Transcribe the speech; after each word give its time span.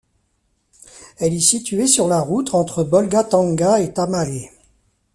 Elle 1.19 1.35
est 1.35 1.39
située 1.39 1.85
sur 1.85 2.07
la 2.07 2.21
route 2.21 2.55
entre 2.55 2.83
Bolgatanga 2.83 3.81
et 3.81 3.93
Tamale. 3.93 4.49